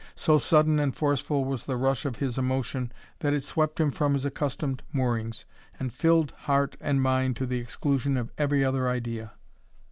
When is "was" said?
1.45-1.65